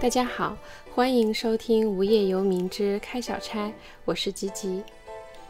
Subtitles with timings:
[0.00, 0.56] 大家好，
[0.94, 3.66] 欢迎收听《无业游民之开小差》，
[4.06, 4.82] 我是吉吉。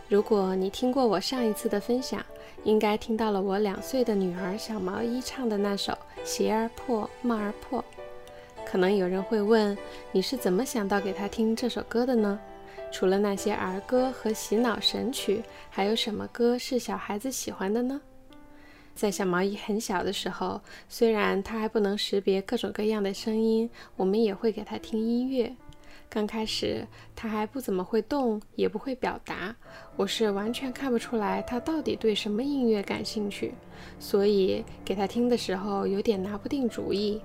[0.08, 2.20] 如果你听过我上一次的分享，
[2.64, 5.93] 应该听到了我两岁的女儿小毛衣唱的那首
[6.25, 7.79] 《鞋儿破，帽儿破》。
[8.66, 9.79] 可能有人会问，
[10.11, 12.36] 你是怎么想到给她听这首歌的呢？
[12.90, 18.00] 除了那些儿歌和洗脑神曲，还有什么歌是小孩子喜欢的呢？
[19.00, 25.50] 在小毛衣很小的时候，虽然他还不能识别各种各样的声音，我们也会给他听音乐。
[26.11, 26.86] 刚开始
[27.17, 29.57] 他还不怎么会动，也不会表达，
[29.96, 33.55] 我是完全看不出来他到底对什么音乐感兴趣，
[33.98, 37.22] 所以给他听的时候有点拿不定主意。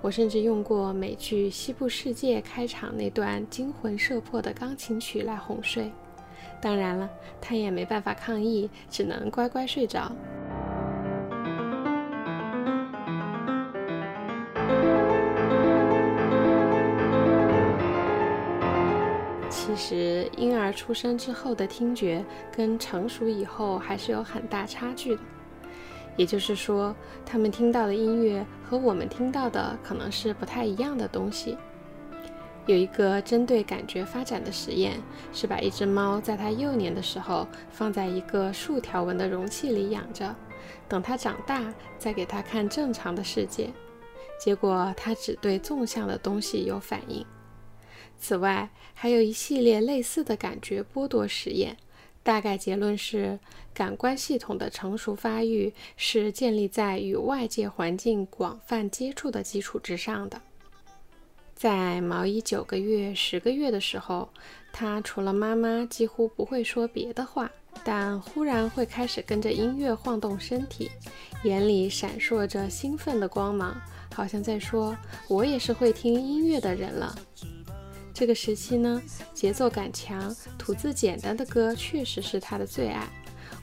[0.00, 5.92] 我甚至用过美剧《西部世界》开场那段惊魂摄魄的钢琴曲来哄睡。
[6.62, 7.10] 当然了，
[7.42, 10.10] 他也没办法抗议，只能乖乖睡着。
[19.80, 22.22] 其实，婴儿出生之后的听觉
[22.54, 25.22] 跟成熟以后还是有很大差距的。
[26.18, 31.56] 也就是说，他们听到的音乐和我们听到的可能是不太一样的东西。
[32.66, 35.00] 有一个针对感觉发展的实验，
[35.32, 40.36] 是把一只猫在它幼年的时候放在一个竖条纹的容器里养着，
[40.90, 43.70] 等它长大再给它看正常的世界。
[44.38, 47.24] 结果，它只对纵向的东西有反应。
[48.20, 51.76] 此外，还有一系列类似的感觉剥夺实验，
[52.22, 53.38] 大概结论是，
[53.72, 60.40] 感官系统的成熟发育是建立在与外界环境广泛接触的基础之上的。
[61.54, 64.28] 在毛衣九个月、十个月的时候，
[64.72, 67.50] 他除了妈妈几乎不会说别的话，
[67.84, 70.90] 但忽然会开始跟着音乐晃动身体，
[71.44, 73.78] 眼里闪烁着兴奋的光芒，
[74.14, 74.96] 好像在说
[75.28, 77.14] ：“我也是会听音乐的人了。”
[78.20, 79.00] 这个时期呢，
[79.32, 83.08] 节奏感强、吐字简单的歌确实是他的最爱。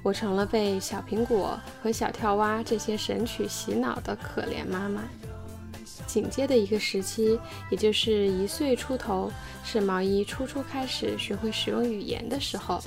[0.01, 5.03] 我成了被小苹果和小跳蛙这些神曲洗脑的可怜妈妈。
[6.07, 9.31] 紧接的一个时期，也就是一岁出头，
[9.63, 12.83] 是毛衣初初开始学会使用语言的时候。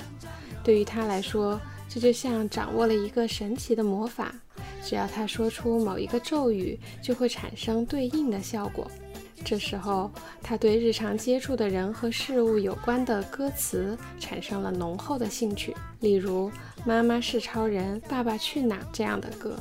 [0.65, 4.35] 对于他来说，这就像掌握了一个神奇的魔法，
[4.83, 8.91] 只要他说出某一个咒语，就会产生对应的效果。
[9.43, 10.09] 这时候，
[10.41, 16.49] 他对日常接触的人和事物有关的歌词产生了浓厚的兴趣，例如
[16.85, 19.55] 《妈妈是超人》《爸爸去哪》这样的歌。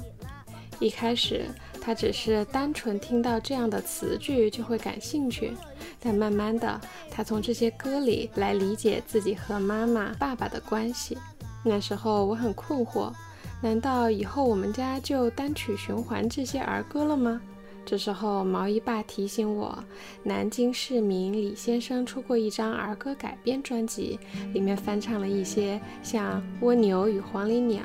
[0.78, 1.46] 一开始，
[1.80, 5.52] 他只是单纯听到这样的词句就会感兴趣，
[6.00, 6.80] 但慢慢的，
[7.10, 11.18] 他从这些歌里来理解自己和妈妈、爸爸的关系。
[11.64, 13.12] 那时候我很困惑，
[13.60, 17.40] 难道以后我们家就单曲循环这些儿歌了吗？
[17.90, 19.76] 这时候，毛衣爸提醒我，
[20.22, 24.16] 南京市民李先生出过一张儿歌改编专辑，
[24.54, 27.82] 里面翻唱了一些像《蜗牛与黄鹂鸟》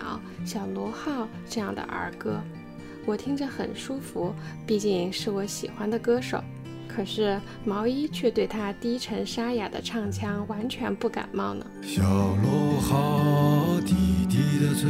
[0.47, 2.39] 《小螺号》这样的儿歌，
[3.07, 4.31] 我听着很舒服，
[4.67, 6.39] 毕竟是我喜欢的歌手。
[6.87, 11.65] 可是毛衣却对他低沉沙哑的唱腔完全不感冒呢。
[11.81, 14.87] 小螺号滴滴的吹，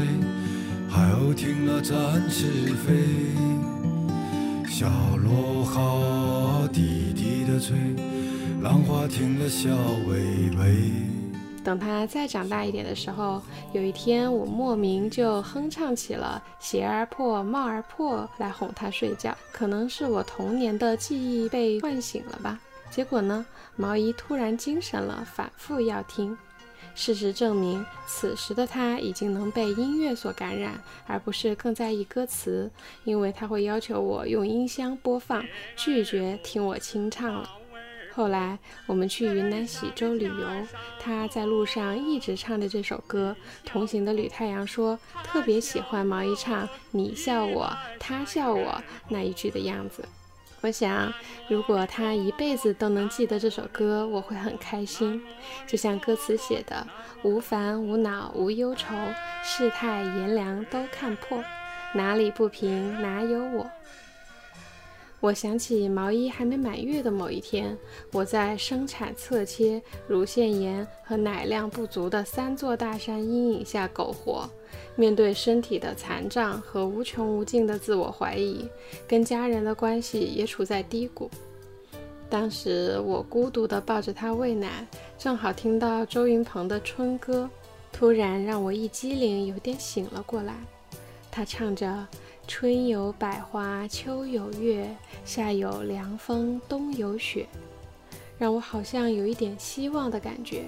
[0.90, 1.96] 海鸥听了展
[2.30, 3.55] 翅飞。
[4.78, 7.78] 小螺号滴滴的吹，
[8.62, 9.70] 浪花听了笑
[10.06, 10.92] 微微。
[11.64, 13.42] 等他再长大一点的时候，
[13.72, 19.34] 有一天我莫名就哼唱起了“鞋儿破，帽儿破”来哄他睡觉。
[19.54, 22.60] 可能是我童年的记忆被唤醒了吧。
[22.92, 23.46] 结果呢，
[23.78, 26.38] 毛衣突然精神了，反复要听。
[26.96, 32.72] 事实证明，此时的他已经能被音乐所感染，而不是更在意歌词，
[33.04, 35.46] 因为他会要求我用音箱播放，
[35.76, 37.50] 拒绝听我清唱了。
[38.14, 40.48] 后来我们去云南喜洲旅游，
[41.02, 43.36] 他在路上一直唱着这首歌。
[43.66, 47.70] 同行的吕太阳说，特别喜欢毛衣唱“你笑我，
[48.00, 50.06] 他笑我”那一句的样子。
[50.66, 51.14] 我想，
[51.48, 55.22] 如果他一辈子都能记得这首歌，我会很开心。
[55.68, 56.88] 就像歌词写的
[57.22, 58.96] ：“无烦无恼无忧愁，
[59.44, 61.44] 世态炎凉都看破，
[61.94, 63.70] 哪里不平哪有我。”
[65.22, 67.78] 我想起毛衣还没满月的某一天，
[68.12, 74.50] 我在生产侧切、乳腺炎和奶量不足的三座大山阴影下苟活，
[74.96, 78.68] 面对身体的残障和无穷无尽的自我怀疑，
[79.08, 81.30] 跟家人的关系也处在低谷。
[82.30, 84.88] 当时我孤独地抱着他喂奶，
[85.18, 87.50] 正好听到周云鹏的《春歌》，
[87.92, 90.56] 突然让我一激灵，有点醒了过来。
[91.32, 92.08] 他唱着。
[92.48, 94.88] 春有百花，秋有月，
[95.26, 97.48] 夏有凉风，冬有雪。
[98.38, 100.66] 让我好像有一点希望的感觉。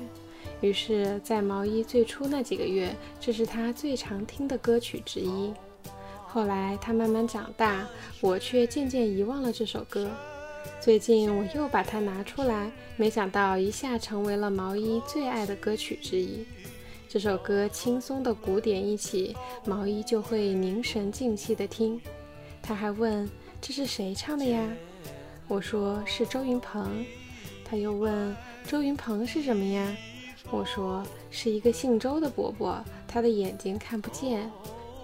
[0.61, 5.53] 于是，在毛衣最初那几个月，这是他最常听的歌曲之一。
[6.25, 7.87] 后来他慢慢长大，
[8.21, 10.09] 我却渐渐遗忘了这首歌。
[10.81, 16.45] 最近我又把它拿出来，没想到一下成为了毛衣最爱的歌曲之一。
[17.07, 19.35] 这首歌轻松的鼓点一起，
[19.65, 21.99] 毛衣就会凝神静气地听。
[22.61, 23.29] 他还问
[23.61, 24.67] ：“这是谁唱的呀？”
[25.47, 27.05] 我说：“是周云鹏。”
[27.63, 28.35] 他又问
[28.67, 29.95] ：“周云鹏是什么呀？”
[30.49, 34.49] 我说：“是一个姓周的伯伯，他的眼睛看不见。”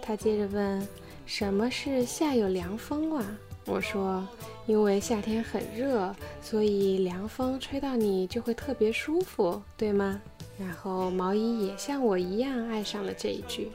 [0.02, 0.88] 他接着问
[1.26, 3.26] ：“什么是夏有凉风啊？”
[3.66, 4.26] 我说
[4.68, 10.22] ：“因为夏天很热，所以凉风吹到你就会特别舒服，对吗？”
[10.60, 13.72] 然后毛衣也像我一样爱上了这一句：“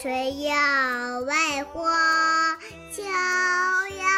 [0.00, 0.50] 春有
[1.26, 2.56] 百花，
[2.92, 4.11] 秋有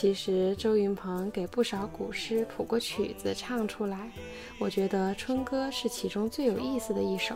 [0.00, 4.08] 其实周云鹏给不少古诗谱过曲子唱出来，
[4.60, 7.34] 我觉得《春歌》是其中最有意思的一首，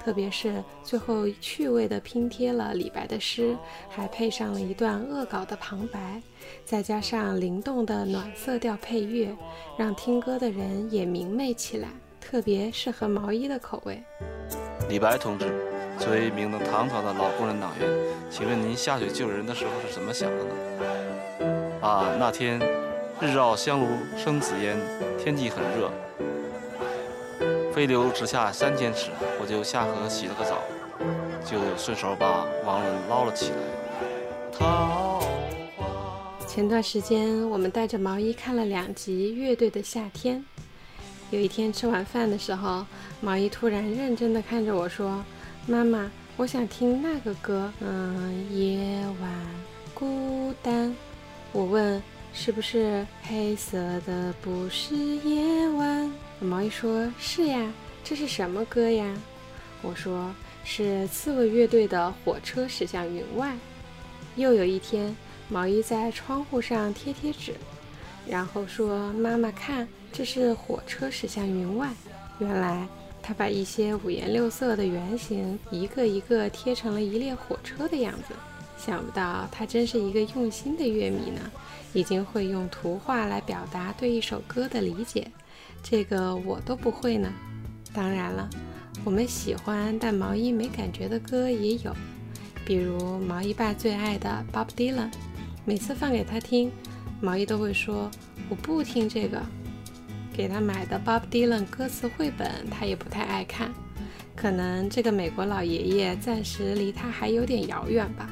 [0.00, 3.56] 特别是最后趣味地拼贴了李白的诗，
[3.88, 6.20] 还配上了一段恶搞的旁白，
[6.64, 9.32] 再加上灵动的暖色调配乐，
[9.78, 11.88] 让听歌的人也明媚起来，
[12.20, 14.02] 特别适合毛衣的口味。
[14.88, 15.46] 李白同志，
[16.00, 17.88] 作为一名的唐朝的老工人党员，
[18.28, 21.61] 请问您下水救人的时候是怎么想的呢？
[21.82, 22.60] 啊，那天
[23.20, 24.78] 日照香炉生紫烟，
[25.18, 25.90] 天气很热，
[27.74, 30.62] 飞流直下三千尺，我就下河洗了个澡，
[31.44, 33.56] 就顺手把王伦捞了起来。
[34.52, 35.20] 桃
[35.76, 36.46] 花。
[36.46, 40.44] 前段时间我们带着毛衣看了两集乐队的夏天。
[41.32, 42.86] 有一天吃晚饭的时候，
[43.20, 45.24] 毛衣突然认真地看着我说
[45.66, 49.30] ：“妈妈，我想听那个歌，嗯，夜晚
[49.92, 50.94] 孤单。”
[51.52, 52.02] 我问
[52.32, 53.76] ：“是不是黑色
[54.06, 56.10] 的不是夜晚？”
[56.40, 57.70] 毛衣说：“是呀，
[58.02, 59.14] 这是什么歌呀？”
[59.82, 60.34] 我说
[60.64, 63.52] ：“是刺猬乐队的《火车驶向云外》。”
[64.36, 65.14] 又有一天，
[65.50, 67.52] 毛衣在窗户上贴贴纸，
[68.26, 71.90] 然后说：“妈妈看，这是火车驶向云外。”
[72.40, 72.88] 原来
[73.22, 78.34] 他把一些五颜六色的圆形一个一个贴成了一列火车的样子。
[78.84, 81.40] 想不到他真是一个用心的乐迷呢，
[81.92, 85.30] 已经会用图画来表达对一首歌的理解，
[85.84, 87.32] 这个我都不会呢。
[87.94, 88.50] 当然了，
[89.04, 91.94] 我们喜欢但毛衣没感觉的歌也有，
[92.64, 95.12] 比如毛衣爸最爱的 Bob Dylan，
[95.64, 96.72] 每次放给他听，
[97.20, 98.10] 毛衣都会说
[98.48, 99.40] 我不听这个。
[100.34, 103.70] 给他买的 Bob Dylan 歌词绘本他也不太爱看，
[104.34, 108.28] 可能这个美国老爷爷暂时离他还有点遥远吧。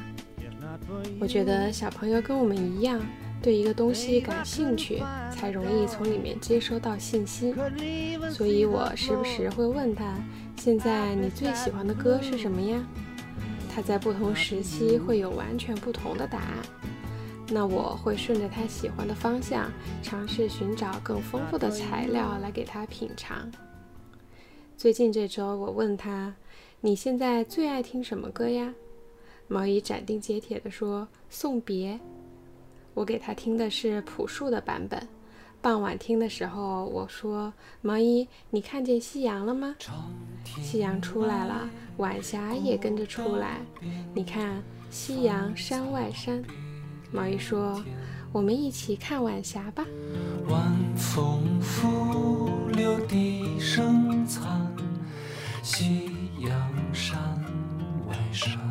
[1.21, 2.99] 我觉得小朋友跟我们一样，
[3.43, 7.53] 对一个东西感兴趣，才容易从里面接收到信息。
[8.31, 10.15] 所以我时不时会问他
[10.57, 12.83] ：“现在你最喜欢的歌是什么呀？”
[13.71, 16.57] 他在不同时期会有完全不同的答案。
[17.49, 23.47] 那我会顺着他喜欢的方向，尝试寻找更丰富的材料来给他品尝。
[24.75, 26.33] 最近这周，我问他
[26.81, 28.73] ：“你现在最爱听什么歌呀？”
[29.51, 31.99] 毛衣斩钉截铁地说：“送别。”
[32.95, 35.05] 我给他听的是朴树的版本。
[35.61, 37.51] 傍晚听的时候，我说
[37.83, 39.75] ：“毛衣，你看见夕阳了吗？
[40.45, 43.59] 夕阳出来了，晚霞也跟着出来。
[44.13, 46.41] 你看，夕阳山外山。”
[47.11, 47.83] 毛衣说
[48.31, 49.85] ：“我们一起看晚霞吧。”
[50.47, 54.73] 晚风拂柳笛声残，
[55.61, 57.19] 夕阳山
[58.07, 58.70] 外山。